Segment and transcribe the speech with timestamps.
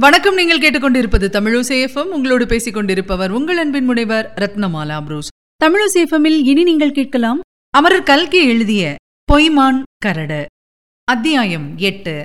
[0.00, 0.34] வணக்கம்.
[0.34, 5.28] நீங்கள் கேட்டுக்கொண்டிருப்பது தமிழசேஃபம் உங்களோடு பேசிக் கொண்டிருப்பவர் உங்கள் அன்பின் முனைவர் ரத்னமாலா புரூஸ்.
[5.64, 7.40] தமிழசேஃபமில் இனி நீங்கள் கேட்கலாம்
[7.70, 8.94] அமரர் கல்கி எழுதிய
[9.32, 10.46] பொய்மான் கரடு.
[11.04, 12.24] அத்தியாயம் எட்டு.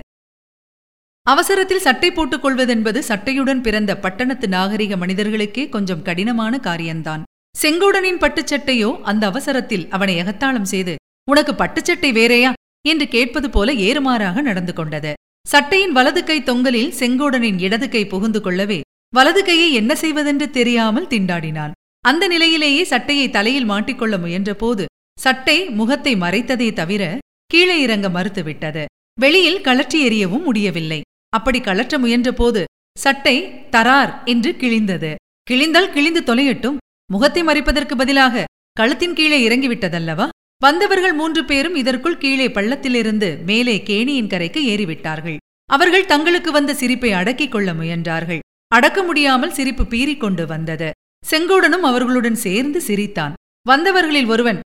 [1.22, 7.24] அவசரத்தில் சட்டை போட்டுக் கொள்வதென்பது சட்டையுடன் பிறந்த பட்டணத்து நாகரிக மனிதர்களுக்கே கொஞ்சம் கடினமான காரியம்தான்.
[7.62, 10.96] செங்கோடனின் பட்டுச்சட்டையோ அந்த அவசரத்தில் அவனை எகத்தாளம் செய்து
[11.30, 12.54] உனக்கு பட்டுச்சட்டை வேறையா?
[12.88, 15.14] என்று கேட்பது போல ஏறுமாறாக நடந்து கொண்டது.
[15.46, 18.78] சட்டையின் வலது கை தொங்கலில் செங்கோடனின் இடது கை புகுந்து கொள்ளவே
[19.14, 21.74] வலது கையை என்ன செய்வதென்று தெரியாமல் திண்டாடினான்
[22.06, 24.84] அந்த நிலையிலேயே சட்டையை தலையில் மாட்டிக்கொள்ள முயன்றபோது
[25.20, 27.04] சட்டை முகத்தை மறைத்ததே தவிர
[27.52, 28.84] கீழே இறங்க மறுத்துவிட்டது.
[29.18, 31.00] வெளியில் கழற்றி எறியவும் முடியவில்லை.
[31.30, 32.62] அப்படி கழற்ற முயன்றபோது
[32.98, 33.36] சட்டை
[33.76, 35.12] தரார் என்று கிழிந்தது.
[35.52, 36.80] கிழிந்தால் கிழிந்து தொலையட்டும்.
[37.10, 38.46] முகத்தை மறைப்பதற்கு பதிலாக
[38.80, 40.28] கழுத்தின் கீழே இறங்கிவிட்டதல்லவா?
[40.66, 45.38] வந்தவர்கள் மூன்று பேரும் இதற்குள் கீழே பள்ளத்திலிருந்து மேலே கேணியின் கரைக்கு ஏறிவிட்டார்கள்.
[45.70, 48.40] அவர்கள் தங்களுக்கு வந்த சிரிப்பை அடக்கிக் கொள்ள முயன்றார்கள்.
[48.68, 50.92] அடக்க முடியாமல் சிரிப்பு பீறிக்கொண்டு வந்தது.
[51.32, 53.34] செங்கோடனும் அவர்களுடன் சேர்ந்து சிரித்தான்.
[53.68, 54.60] வந்தவர்களில் ஒருவன்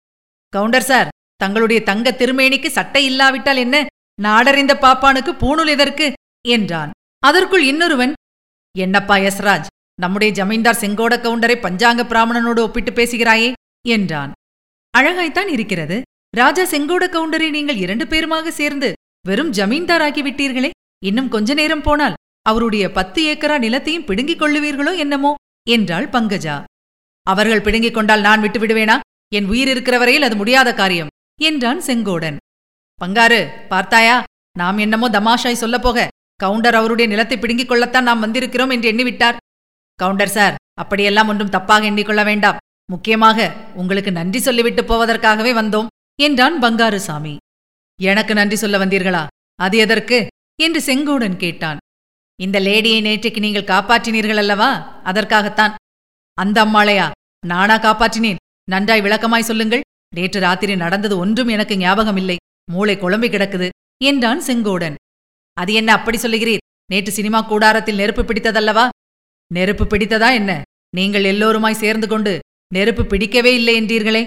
[0.49, 3.87] கவுண்டர் சார் தங்களுடைய தங்க திருமேனிக்கு சட்டை இல்லாவிட்டால் என்ன?
[4.23, 6.13] நாடறிந்த பாப்பானுக்கு பூணுல் எதற்கு?
[6.49, 6.91] என்றான்.
[7.23, 8.13] அதற்குள் இன்னொருவன்
[8.79, 9.71] என்னப்பா யஸ்ராஜ்
[10.01, 13.53] நம்முடைய ஜமீன்தார் செங்கோட கவுண்டரை பஞ்சாங்க பிராமணனோடு ஒப்பிட்டு பேசுகிறாயே?
[13.89, 14.33] என்றான்.
[14.99, 15.97] அழகாய்த்தான் இருக்கிறது.
[16.37, 18.89] ராஜா செங்கோட கவுண்டரை நீங்கள் இரண்டு பேருமாக சேர்ந்து
[19.29, 20.71] வெறும் ஜமீன்தாராக்கி விட்டீர்களே
[21.05, 25.33] இன்னும் கொஞ்ச நேரம் போனால் அவருடைய பத்து ஏக்கரா நிலத்தையும் பிடுங்கிக் கொள்ளுவீர்களோ என்னமோ?
[25.71, 26.57] என்றாள் பங்கஜா.
[27.27, 28.97] அவர்கள் பிடுங்கிக் கொண்டால் நான் விட்டு விடுவேனா?
[29.35, 32.37] என் உயிர் இருக்கிற வரையில் அது முடியாத காரியம் என்றான் செங்கோடன்.
[33.01, 34.17] பங்காரு பார்த்தாயா?
[34.59, 36.09] நாம் என்னமோ தமாஷாய் சொல்லப் போக
[36.41, 39.37] கவுண்டர் அவருடைய நிலத்தை பிடுங்கிக் கொள்ளத்தான் நாம் வந்திருக்கிறோம் என்று எண்ணிவிட்டார்.
[39.99, 42.61] கவுண்டர் சார் அப்படியெல்லாம் ஒன்றும் தப்பாக எண்ணிக்கொள்ள வேண்டாம்.
[42.89, 45.87] முக்கியமாக உங்களுக்கு நன்றி சொல்லிவிட்டு போவதற்காகவே வந்தோம்
[46.21, 47.37] என்றான் பங்காருசாமி
[48.01, 49.27] எனக்கு நன்றி சொல்ல வந்தீர்களா?
[49.55, 50.27] அது எதற்கு?
[50.63, 51.77] என்று செங்கோடன் கேட்டான்.
[52.41, 55.01] இந்த லேடியை நேற்றைக்கு நீங்கள் காப்பாற்றினீர்கள் அல்லவா?
[55.05, 55.75] அதற்காகத்தான்.
[56.39, 57.11] அந்த அம்மாளையா?
[57.47, 58.41] நானா காப்பாற்றினேன்.
[58.71, 59.85] நன்றாய் விளக்கமாய் சொல்லுங்கள்.
[60.15, 62.37] நேற்று ராத்திரி நடந்தது ஒன்றும் எனக்கு ஞாபகம் இல்லை
[62.73, 63.69] மூளை குழம்பி கிடக்குது
[64.05, 64.95] என்றான் செங்கோடன்.
[65.57, 66.65] அது என்ன அப்படி சொல்லுகிறீர்?
[66.91, 68.89] நேற்று சினிமா கூடாரத்தில் நெருப்பு பிடித்ததல்லவா?
[69.51, 70.63] நெருப்பு பிடித்ததா என்ன?
[70.97, 72.39] நீங்கள் எல்லோருமாய் சேர்ந்து கொண்டு
[72.73, 74.25] நெருப்பு பிடிக்கவே இல்லை என்றீர்களே.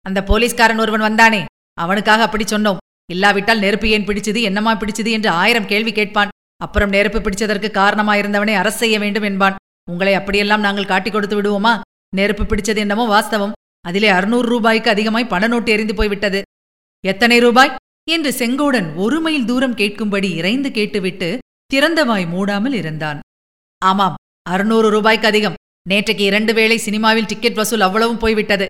[0.00, 1.44] அந்த போலீஸ்காரன் ஒருவன் வந்தானே.
[1.74, 2.76] அவனுக்காக அப்படி சொன்னோம்.
[3.10, 6.28] இல்லாவிட்டால் நெருப்பு ஏன் பிடிச்சது என்னமா பிடிச்சது என்று ஆயிரம் கேள்வி கேட்பான்.
[6.56, 9.54] அப்புறம் நெருப்பு பிடிச்சதற்கு காரணமாயிருந்தவனை அரசு செய்ய வேண்டும் என்பான்.
[9.90, 11.80] உங்களை அப்படியெல்லாம் நாங்கள் காட்டிக் கொடுத்து விடுவோமா?
[12.16, 13.52] நெருப்பு பிடிச்சது என்னமோ வாஸ்தவம்.
[13.80, 16.42] அதிலே அறுநூறு ரூபாய்க்கு அதிகமாய் பண நோட்டு எரிந்து போய்விட்டது.
[17.04, 17.74] எத்தனை ரூபாய்?
[18.10, 21.38] என்று செங்கோடன் ஒரு மைல் தூரம் கேட்கும்படி இறைந்து கேட்டுவிட்டு
[21.74, 23.20] திறந்தவாய் மூடாமல் இருந்தான்.
[23.78, 25.54] ஆமாம் அறுநூறு ரூபாய்க்கு அதிகம்.
[25.90, 28.66] நேற்றைக்கு இரண்டு வேளை சினிமாவில் டிக்கெட் வசூல் அவ்வளவும் போய்விட்டது.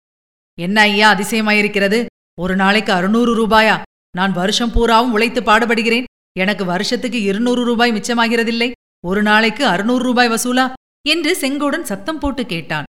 [0.61, 2.07] என்ன ஐயா அதிசயமாயிருக்கிறது?
[2.41, 3.83] ஒரு நாளைக்கு அறுநூறு ரூபாயா?
[4.17, 6.05] நான் வருஷம் பூராவும் உழைத்து பாடுபடுகிறேன்.
[6.39, 8.73] எனக்கு வருஷத்துக்கு இருநூறு ரூபாய் மிச்சமாகிறதில்லை.
[9.07, 10.73] ஒரு நாளைக்கு அறுநூறு ரூபாய் வசூலா?
[11.09, 12.85] என்று செங்கோடன் சத்தம் போட்டு கேட்டான்.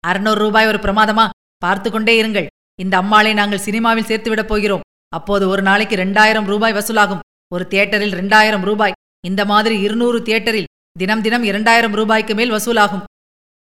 [0.00, 1.28] அறுநூறு ரூபாய் ஒரு பிரமாதமா?
[1.56, 2.46] பார்த்து கொண்டே இருங்கள்.
[2.80, 4.80] இந்த அம்மாளை நாங்கள் சினிமாவில் சேர்த்துவிடப் போகிறோம்.
[5.08, 7.18] அப்போது ஒரு நாளைக்கு ரெண்டாயிரம் ரூபாய் வசூலாகும்.
[7.52, 8.92] ஒரு தியேட்டரில் ரெண்டாயிரம் ரூபாய்.
[9.26, 10.64] இந்த மாதிரி இருநூறு தியேட்டரில்
[10.98, 13.02] தினம் தினம் இரண்டாயிரம் ரூபாய்க்கு மேல் வசூலாகும்.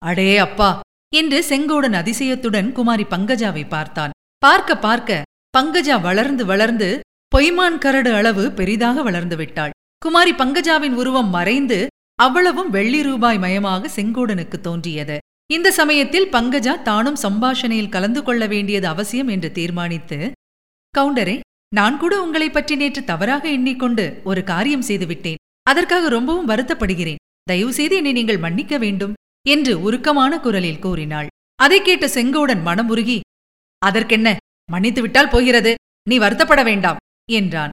[0.06, 0.70] அடே அப்பா!
[1.12, 4.12] என்று செங்கோடன் அதிசயத்துடன் குமாரி பங்கஜாவை பார்த்தான்.
[4.38, 5.22] பார்க்க பார்க்க
[5.58, 6.88] பங்கஜா வளர்ந்து வளர்ந்து
[7.32, 9.74] பொய்மான் கரடு அளவு பெரிதாக வளர்ந்து விட்டாள்.
[9.98, 11.78] குமாரி பங்கஜாவின் உருவம் மறைந்து
[12.18, 15.16] அவ்வளவும் வெள்ளி ரூபாய் மயமாக செங்கோடனுக்கு தோன்றியது.
[15.50, 20.18] இந்த சமயத்தில் பங்கஜா தானும் சம்பாஷணையில் கலந்து கொள்ள வேண்டியது அவசியம் என்று தீர்மானித்து
[20.94, 21.36] கவுண்டரே
[21.74, 27.20] நான் கூட உங்களைப் பற்றி நேற்று தவறாக எண்ணிக்கொண்டு ஒரு காரியம் செய்துவிட்டேன் அதற்காக ரொம்பவும் வருத்தப்படுகிறேன்.
[27.42, 29.14] தயவு செய்து என்னை நீங்கள் மன்னிக்க வேண்டும்.
[29.48, 31.26] என்று உருக்கமான குரலில் கூறினாள்.
[31.56, 33.20] அதைக் கேட்ட செங்கோடன் மனமுருகி
[33.78, 34.36] அதற்கென்ன?
[34.70, 35.74] மன்னித்து விட்டால் போகிறது.
[36.08, 36.96] நீ வருத்தப்பட வேண்டாம்
[37.32, 37.70] என்றான்.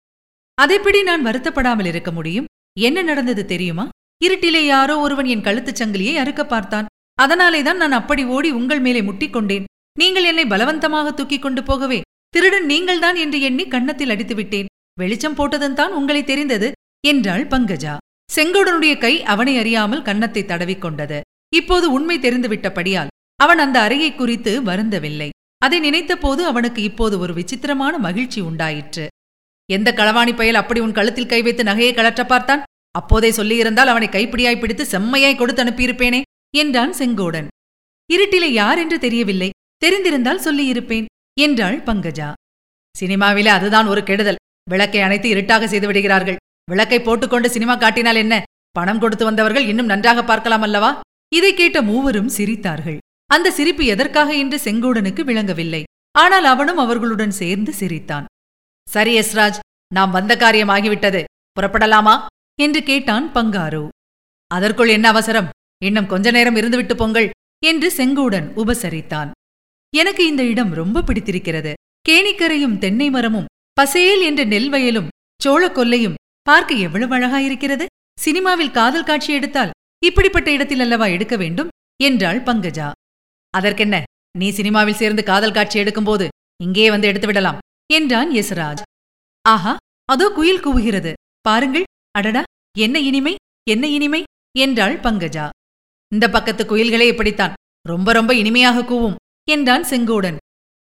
[0.62, 2.46] அதைப்படி நான் வருத்தப்படாமல் இருக்க முடியும்?
[2.80, 3.90] என்ன நடந்தது தெரியுமா?
[4.26, 6.86] இருட்டிலே யாரோ ஒருவன் என் கழுத்துச் சங்கிலியை அறுக்க பார்த்தான்.
[7.14, 9.64] அதனாலேதான் நான் அப்படி ஓடி உங்கள் மேலே முட்டிக்கொண்டேன்
[10.00, 14.66] நீங்கள் என்னை பலவந்தமாக தூக்கிக் கொண்டு போகவே திருடன் நீங்கள்தான் என்று எண்ணி கன்னத்தில் அடித்து விட்டேன்.
[15.00, 16.72] வெளிச்சம் போட்டதும் தான் உங்களை தெரிந்தது
[17.08, 17.98] என்றாள் பங்கஜா.
[18.36, 21.22] செங்கோடனுடைய கை அவனை அறியாமல் கன்னத்தை தடவிக்கொண்டது
[21.60, 25.30] இப்போது உண்மை தெரிந்துவிட்டபடியால் அவன் அந்த அறையை குறித்து வருந்தவில்லை.
[25.58, 29.06] அதை நினைத்தபோது அவனுக்கு இப்போது ஒரு விசித்திரமான மகிழ்ச்சி உண்டாயிற்று.
[29.70, 32.64] எந்த களவாணி பயல் அப்படி உன் கழுத்தில் கை வைத்து நகையை கலற்ற பார்த்தான்?
[32.92, 36.22] அப்போதே சொல்லியிருந்தால் அவனை கைப்பிடியாய் பிடித்து செம்மையாய் கொடுத்து அனுப்பியிருப்பேனே
[36.58, 37.48] என்றான் செங்கோடன்.
[38.10, 39.50] இருட்டிலே யார் என்று தெரியவில்லை.
[39.86, 41.06] தெரிந்திருந்தால் சொல்லியிருப்பேன்
[41.42, 42.30] என்றாள் பங்கஜா.
[42.96, 44.42] சினிமாவிலே அதுதான் ஒரு கெடுதல்.
[44.70, 46.38] விளக்கை அணைத்து இருட்டாக செய்து விடுகிறார்கள்.
[46.72, 48.36] விளக்கை போட்டுக்கொண்டு சினிமா காட்டினால் என்ன?
[48.72, 50.92] பணம் கொடுத்து வந்தவர்கள் இன்னும் நன்றாக பார்க்கலாம் அல்லவா?
[51.33, 52.97] இதை கேட்ட மூவரும் சிரித்தார்கள்.
[53.25, 55.83] அந்த சிரிப்பு எதற்காக என்று செங்கோடனுக்கு விளங்கவில்லை.
[56.12, 58.25] ஆனால் அவனும் அவர்களுடன் சேர்ந்து சிரித்தான்.
[58.88, 59.59] சரி எஸ்ராஜ்
[59.94, 61.24] நாம் வந்த காரியம் ஆகிவிட்டது.
[61.56, 62.25] புறப்படலாமா?
[62.62, 63.88] என்று கேட்டான் பங்காரு.
[64.47, 65.50] அதற்குள் என்ன அவசரம்?
[65.83, 67.30] இன்னும் கொஞ்ச நேரம் இருந்துவிட்டு பொங்கல்
[67.65, 69.31] என்று செங்கோடன் உபசரித்தான்.
[69.95, 71.74] எனக்கு இந்த இடம் ரொம்ப பிடித்திருக்கிறது.
[72.09, 77.85] கேணிக்கரையும் தென்னை மரமும் பசேல் என்ற நெல் வயலும் சோழ கொல்லையும் பார்க்க எவ்வளவு அழகாயிருக்கிறது.
[78.19, 79.71] சினிமாவில் காதல் காட்சி எடுத்தால்
[80.04, 81.70] இப்படிப்பட்ட இடத்தில் அல்லவா எடுக்க வேண்டும்?
[82.04, 82.92] என்றாள் பங்கஜா.
[83.54, 84.04] அதற்கென்ன?
[84.38, 86.28] நீ சினிமாவில் சேர்ந்து காதல் காட்சி எடுக்கும்போது
[86.64, 87.58] இங்கே வந்து எடுத்து விடலாம்
[87.94, 88.82] என்றான் யசராஜ்.
[89.42, 91.14] ஆஹா அதோ குயில் கூவுகிறது.
[91.42, 91.84] பாருங்கள்.
[92.12, 92.44] அடடா!
[92.78, 93.36] என்ன இனிமை?
[93.70, 94.24] என்ன இனிமை?
[94.58, 95.50] என்றாள் பங்கஜா.
[96.12, 97.54] இந்த பக்கத்து குயில்களே இப்படித்தான்.
[97.86, 99.16] ரொம்ப ரொம்ப இனிமையாக கூவும்
[99.52, 100.38] என்றான் செங்கோடன்.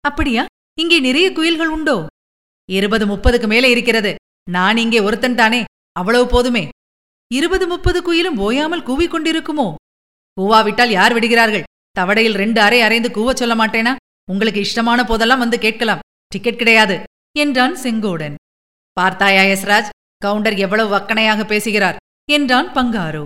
[0.01, 0.45] அப்படியா?
[0.75, 2.07] இங்கே நிறைய குயில்கள் உண்டோ?
[2.69, 4.15] இருபது முப்பதுக்கு மேலே இருக்கிறது.
[4.51, 5.65] நான் இங்கே ஒருத்தன் தானே.
[5.93, 6.69] அவ்வளவு போதுமே.
[7.31, 9.75] இருபது முப்பது குயிலும் ஓயாமல் கூவிக் கொண்டிருக்குமோ?
[10.37, 11.67] கூவாவிட்டால் யார் விடுகிறார்கள்?
[11.97, 13.93] தவடையில் ரெண்டு அறை அறைந்து கூவச் சொல்ல மாட்டேனா?
[14.31, 15.99] உங்களுக்கு இஷ்டமான போதெல்லாம் வந்து கேட்கலாம்.
[16.33, 16.97] டிக்கெட் கிடையாது
[17.39, 18.35] என்றான் செங்கோடன்.
[18.93, 19.91] பார்த்தாயா யஸ்ராஜ்
[20.23, 21.97] கவுண்டர் எவ்வளவு வக்கனையாக பேசுகிறார்
[22.31, 23.25] என்றான் பங்காரு.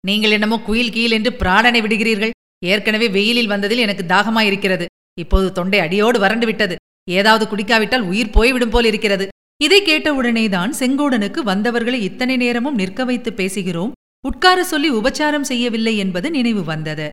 [0.00, 2.34] நீங்கள் என்னமோ குயில் கீழ் என்று பிராணனை விடுகிறீர்கள்.
[2.64, 4.86] ஏற்கனவே வெயிலில் வந்ததில் எனக்கு தாகமாயிருக்கிறது.
[5.18, 6.76] இப்போது தொண்டை அடியோடு வறண்டு விட்டது.
[7.10, 9.28] ஏதாவது குடிக்காவிட்டால் உயிர் போய்விடும் போல் இருக்கிறது.
[9.64, 13.92] இதை கேட்டவுடனேதான் செங்கோடனுக்கு வந்தவர்களை இத்தனை நேரமும் நிற்க வைத்து பேசுகிறோம்
[14.26, 17.08] உட்கார சொல்லி உபச்சாரம் செய்யவில்லை என்பது நினைவு வந்தது.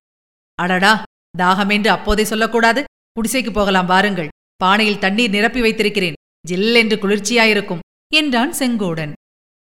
[0.55, 1.03] அடடா
[1.37, 2.83] தாகம் என்று அப்போதே சொல்லக்கூடாது.
[3.13, 4.27] குடிசைக்கு போகலாம் வாருங்கள்.
[4.63, 6.13] பானையில் தண்ணீர் நிரப்பி வைத்திருக்கிறேன்.
[6.47, 7.83] ஜில் என்று குளிர்ச்சியாயிருக்கும்
[8.13, 9.13] என்றான் செங்கோடன்.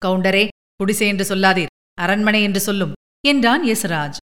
[0.06, 1.72] கவுண்டரே குடிசை என்று சொல்லாதீர்.
[1.94, 2.92] அரண்மனை என்று சொல்லும்
[3.26, 4.18] என்றான் யசராஜ்.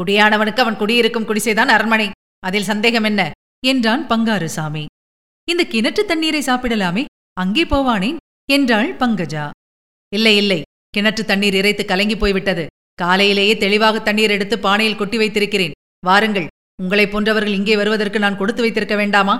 [0.00, 2.10] குடியானவனுக்கு அவன் குடியிருக்கும் குடிசைதான் அரண்மனை.
[2.38, 3.30] அதில் சந்தேகம் என்ன?
[3.66, 4.84] என்றான் பங்காருசாமி.
[5.48, 7.04] இந்த கிணற்று தண்ணீரை சாப்பிடலாமே?
[7.36, 8.18] அங்கே போவானேன்
[8.52, 9.44] என்றாள் பங்கஜா.
[10.12, 10.60] இல்லை இல்லை
[10.96, 12.64] கிணற்று தண்ணீர் இறைத்து கலங்கி போய்விட்டது.
[12.98, 15.74] காலையிலேயே தெளிவாக தண்ணீர் எடுத்து பானையில் கொட்டி வைத்திருக்கிறேன்.
[16.06, 16.48] வாருங்கள்
[16.82, 19.36] உங்களைப் போன்றவர்கள் இங்கே வருவதற்கு நான் கொடுத்து வைத்திருக்க வேண்டாமா?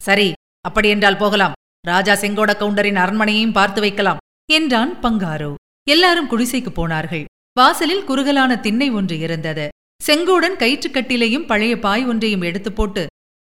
[0.00, 0.28] சரி
[0.68, 1.56] அப்படியென்றால் போகலாம்.
[1.84, 5.50] ராஜா செங்கோட கவுண்டரின் அரண்மனையையும் பார்த்து வைக்கலாம் என்றான் பங்காரு.
[5.86, 7.24] எல்லாரும் குடிசைக்கு போனார்கள்.
[7.58, 9.66] வாசலில் குறுகலான திண்ணை ஒன்று இருந்தது.
[10.00, 13.02] செங்கோடன் கயிற்றுக்கட்டிலையும் பழைய பாய் ஒன்றையும் எடுத்துப் போட்டு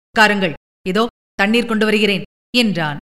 [0.08, 0.54] உட்காருங்கள்
[0.86, 1.04] இதோ
[1.34, 2.24] தண்ணீர் கொண்டு வருகிறேன்
[2.56, 2.98] என்றான்.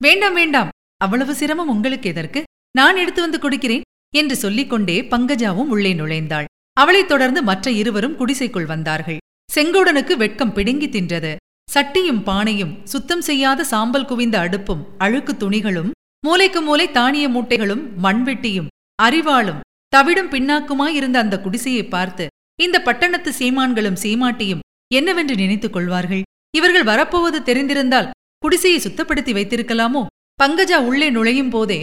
[0.00, 0.68] வேண்டாம் வேண்டாம்.
[0.96, 2.42] அவ்வளவு சிரமம் உங்களுக்கு எதற்கு?
[2.76, 3.82] நான் எடுத்து வந்து கொடுக்கிறேன்
[4.14, 6.46] என்று சொல்லிக்கொண்டே பங்கஜாவும் உள்ளே நுழைந்தாள்.
[6.72, 9.18] அவளைத் தொடர்ந்து மற்ற இருவரும் குடிசைக்குள் வந்தார்கள்.
[9.54, 11.32] செங்கோடனுக்கு வெட்கம் பிடுங்கி தின்றது.
[11.72, 15.90] சட்டியும் பானையும் சுத்தம் செய்யாத சாம்பல் குவிந்த அடுப்பும் அழுக்கு துணிகளும்
[16.26, 18.70] மூலைக்கு மூலை தானிய மூட்டைகளும் மண்வெட்டியும்
[19.02, 19.60] அரிவாளும்
[19.96, 22.26] தவிடும் பின்னாக்குமாயிருந்த அந்த குடிசையை பார்த்து
[22.62, 24.64] இந்த பட்டணத்து சீமான்களும் சீமாட்டியும்
[24.94, 26.22] என்னவென்று நினைத்துக் கொள்வார்கள்?
[26.56, 28.10] இவர்கள் வரப்போவது தெரிந்திருந்தால்
[28.42, 30.02] குடிசையை சுத்தப்படுத்தி வைத்திருக்கலாமோ?
[30.42, 31.80] பங்கஜா உள்ளே நுழையும் போதே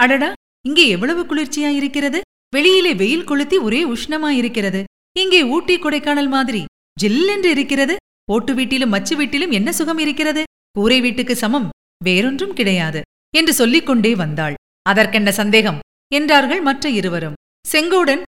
[0.00, 0.32] அடடா
[0.68, 2.20] இங்கே எவ்வளவு குளிர்ச்சியாயிருக்கிறது?
[2.54, 4.80] வெளியிலே வெயில் கொளுத்தி ஒரே உஷ்ணமாயிருக்கிறது.
[5.18, 6.62] இங்கே ஊட்டி கொடைக்கானல் மாதிரி
[7.00, 7.94] ஜில்லென்று இருக்கிறது.
[8.30, 10.42] ஓட்டு வீட்டிலும் மச்சு வீட்டிலும் என்ன சுகம் இருக்கிறது?
[10.70, 11.68] கூரை வீட்டுக்கு சமம்
[12.04, 13.00] வேறொன்றும் கிடையாது
[13.34, 14.54] என்று சொல்லிக் கொண்டே வந்தாள்.
[14.82, 15.78] அதற்கென்ன சந்தேகம்?
[16.12, 17.38] என்றார்கள் மற்ற இருவரும்.
[17.72, 18.22] செங்கோடன்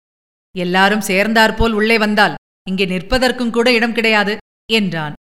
[0.55, 2.37] எல்லாரும் சேர்ந்தாற்போல் உள்ளே வந்தால்
[2.71, 4.37] இங்கே நிற்பதற்கும் கூட இடம் கிடையாது
[4.73, 5.17] என்றான்.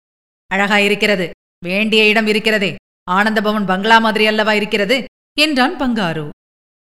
[0.51, 1.28] அழகாயிருக்கிறது
[1.61, 2.71] வேண்டிய இடம் இருக்கிறதே.
[3.07, 4.97] ஆனந்தபவன் பங்களா மாதிரி அல்லவா இருக்கிறது?
[5.37, 6.25] என்றான் பங்காரு.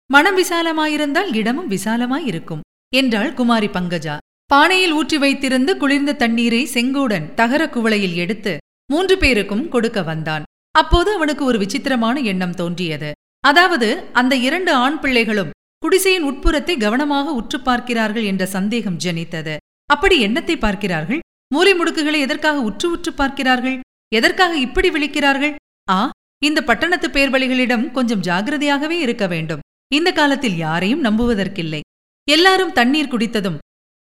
[0.09, 4.15] மனம் விசாலமாயிருந்தால் இடமும் விசாலமாயிருக்கும் என்றாள் குமாரி பங்கஜா.
[4.51, 8.53] பானையில் ஊற்றி வைத்திருந்து குளிர்ந்த தண்ணீரை செங்கோடன் தகர குவளையில் எடுத்து
[8.93, 10.45] மூன்று பேருக்கும் கொடுக்க வந்தான்.
[10.75, 13.09] அப்போது அவனுக்கு ஒரு விசித்திரமான எண்ணம் தோன்றியது.
[13.43, 15.53] அதாவது அந்த இரண்டு ஆண் பிள்ளைகளும்
[15.83, 19.53] குடிசையின் உட்புறத்தை கவனமாக உற்று பார்க்கிறார்கள் என்ற சந்தேகம் ஜனித்தது.
[19.89, 21.21] அப்படி எண்ணத்தை பார்க்கிறார்கள்?
[21.53, 23.77] மூலை முடுக்குகளை எதற்காக உற்று உற்று பார்க்கிறார்கள்?
[24.11, 25.55] எதற்காக இப்படி விழிக்கிறார்கள்?
[25.87, 25.99] ஆ
[26.47, 29.63] இந்த பட்டணத்து பேர்வழிகளிடம் கொஞ்சம் ஜாகிரதையாகவே இருக்க வேண்டும்.
[29.91, 31.81] இந்த காலத்தில் யாரையும் நம்புவதற்கில்லை.
[32.27, 33.57] எல்லாரும் தண்ணீர் குடித்ததும்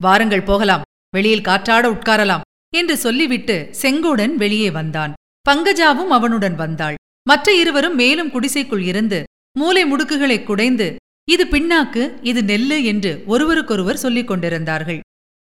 [0.02, 5.14] வாருங்கள் போகலாம் வெளியில் காற்றாட உட்காரலாம் என்று சொல்லிவிட்டு செங்கோடன் வெளியே வந்தான்.
[5.46, 6.98] பங்கஜாவும் அவனுடன் வந்தாள்.
[7.30, 9.20] மற்ற இருவரும் மேலும் குடிசைக்குள் இருந்து
[9.60, 10.88] மூலை முடுக்குகளை குடைந்து
[11.28, 15.00] இது பின்னாக்கு இது நெல்லு என்று ஒருவருக்கொருவர் சொல்லிக் கொண்டிருந்தார்கள்.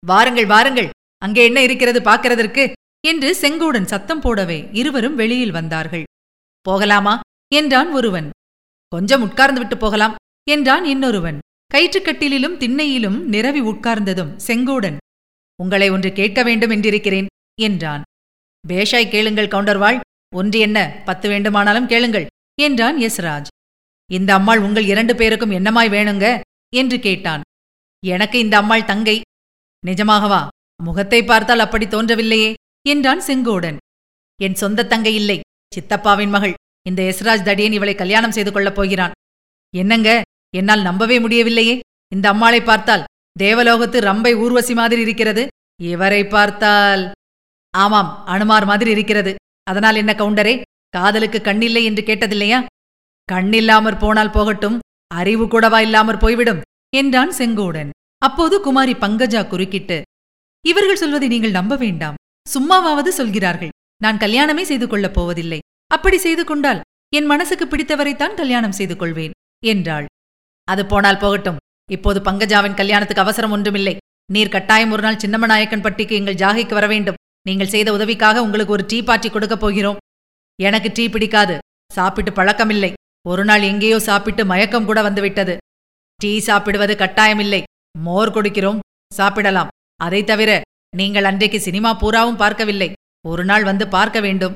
[0.03, 0.89] வாருங்கள் வாருங்கள்
[1.23, 2.65] அங்கே என்ன இருக்கிறது பார்க்கிறதற்கு?
[3.07, 6.03] என்று செங்கோடன் சத்தம் போடவே இருவரும் வெளியில் வந்தார்கள்.
[6.61, 7.21] போகலாமா?
[7.55, 8.31] என்றான் ஒருவன்.
[8.89, 10.15] கொஞ்சம் உட்கார்ந்து விட்டு போகலாம்
[10.51, 11.39] என்றான் இன்னொருவன்.
[11.75, 14.97] கயிற்றுக்கட்டிலும் திண்ணையிலும் நிரவி உட்கார்ந்ததும் செங்கோடன்.
[15.63, 17.27] உங்களை ஒன்று கேட்க வேண்டும் என்றிருக்கிறேன்
[17.61, 18.03] என்றான்.
[18.69, 20.01] பேஷாய் கேளுங்கள் கவுண்டர்வாள்.
[20.35, 22.27] ஒன்று என்ன பத்து வேண்டுமானாலும் கேளுங்கள்
[22.61, 23.47] என்றான் யஸ்ராஜ்.
[24.11, 26.41] இந்த அம்மாள் உங்கள் இரண்டு பேருக்கும் என்னமாய் வேணுங்க?
[26.77, 27.41] என்று கேட்டான்.
[28.07, 29.21] எனக்கு இந்த அம்மாள் தங்கை.
[29.87, 30.47] நிஜமாகவா?
[30.83, 32.55] முகத்தை பார்த்தால் அப்படி தோன்றவில்லையே.
[32.89, 33.77] என்றான் செங்கோடன்.
[34.41, 35.41] என் சொந்த தங்கை இல்லை
[35.73, 36.55] சித்தப்பாவின் மகள்.
[36.83, 39.11] இந்த எஸ்ராஜ் தடியன் இவளை கல்யாணம் செய்து கொள்ளப் போகிறான்.
[39.75, 40.23] என்னங்க?
[40.57, 41.81] என்னால் நம்பவே முடியவில்லையே.
[42.13, 43.05] இந்த அம்மாளை பார்த்தால்
[43.39, 45.47] தேவலோகத்து ரம்பை ஊர்வசி மாதிரி இருக்கிறது.
[45.83, 47.13] இவரை பார்த்தால்
[47.75, 49.35] ஆமாம் அனுமார் மாதிரி இருக்கிறது.
[49.63, 50.55] அதனால் என்ன கவுண்டரே
[50.89, 52.67] காதலுக்கு கண்ணில்லை என்று கேட்டதில்லையா?
[53.33, 54.79] கண்ணில்லாமற் போனால் போகட்டும்
[55.15, 56.61] அறிவு கூடவா இல்லாமற் போய்விடும்
[56.97, 57.91] என்றான் செங்கோடன்.
[58.19, 60.03] அப்போது குமாரி பங்கஜா குறுக்கிட்டு
[60.65, 62.15] இவர்கள் சொல்வதை நீங்கள் நம்ப வேண்டாம்.
[62.55, 63.69] சும்மாவாவது சொல்கிறார்கள்
[64.03, 65.59] நான் கல்யாணமே செய்து கொள்ளப் போவதில்லை.
[65.87, 66.81] அப்படி செய்து கொண்டால்
[67.15, 69.31] என் மனசுக்கு பிடித்தவரைத்தான் கல்யாணம் செய்து கொள்வேன்
[69.67, 70.07] என்றாள்.
[70.65, 71.57] அது போனால் போகட்டும்.
[71.91, 73.97] இப்போது பங்கஜாவின் கல்யாணத்துக்கு அவசரம் ஒன்றுமில்லை.
[74.33, 77.15] நீர் கட்டாயம் ஒரு நாள் சின்னமநாயக்கன் பட்டிக்கு எங்கள் ஜாகைக்கு வர வேண்டும்.
[77.43, 79.97] நீங்கள் செய்த உதவிக்காக உங்களுக்கு ஒரு டீ பாட்டி கொடுக்கப் போகிறோம்.
[80.63, 81.59] எனக்கு டீ பிடிக்காது.
[81.93, 82.93] சாப்பிட்டு பழக்கமில்லை.
[83.29, 85.57] ஒரு நாள் எங்கேயோ சாப்பிட்டு மயக்கம் கூட வந்துவிட்டது
[86.17, 87.63] டீ சாப்பிடுவது கட்டாயமில்லை.
[87.99, 88.79] மோர் கொடுக்கிறோம்.
[89.15, 89.69] சாப்பிடலாம்.
[89.97, 90.63] அதைத் தவிர
[90.97, 92.93] நீங்கள் அன்றைக்கு சினிமா பூராவும் பார்க்கவில்லை.
[93.29, 94.53] ஒரு நாள் வந்து பார்க்க வேண்டும்.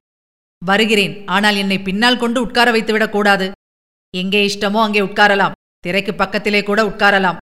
[0.64, 1.26] வருகிறேன்.
[1.26, 3.52] ஆனால் என்னை பின்னால் கொண்டு உட்கார வைத்துவிடக் கூடாது
[4.16, 5.52] எங்கே இஷ்டமோ அங்கே உட்காரலாம்.
[5.78, 7.36] திரைக்கு பக்கத்திலே கூட உட்காரலாம்.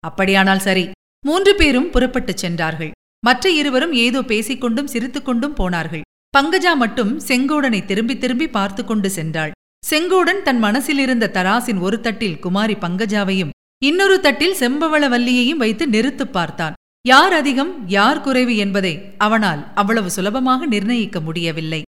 [0.00, 0.90] அப்படியானால் சரி.
[1.26, 2.90] மூன்று பேரும் புறப்பட்டுச் சென்றார்கள்.
[3.24, 6.00] மற்ற இருவரும் ஏதோ பேசிக்கொண்டும் சிரித்துக்கொண்டும் போனார்கள்.
[6.38, 9.50] பங்கஜா மட்டும் செங்கோடனை திரும்பி திரும்பி பார்த்து கொண்டு சென்றாள்.
[9.90, 13.50] செங்கோடன் தன் மனசிலிருந்த தராசின் ஒரு தட்டில் குமாரி பங்கஜாவையும்
[13.84, 16.74] இன்னொரு தட்டில் செம்பவள வல்லியையும் வைத்து நிறுத்துப் பார்த்தான்.
[17.04, 21.82] யார் அதிகம் யார் குறைவு என்பதை அவனால் அவ்வளவு சுலபமாக நிர்ணயிக்க முடியவில்லை.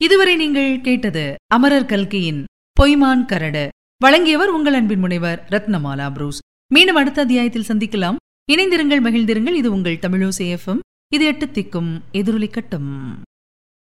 [0.00, 2.44] இதுவரை நீங்கள் கேட்டது அமரர் கல்கியின்
[2.80, 3.68] பொய்மான் கரடு.
[3.98, 6.38] வழங்கியவர் உங்கள் அன்பின் முனைவர் ரத்னமாலா புரூஸ்.
[6.74, 8.16] மீண்டும் அடுத்த அத்தியாயத்தில் சந்திக்கலாம்.
[8.52, 9.54] இணைந்திருங்கள் மகிழ்ந்திருங்கள்.
[9.54, 10.78] இது உங்கள் தமிழோசேஃபம்
[11.14, 12.90] இது எட்டு திக்கும் எதிரொலிக்கட்டும்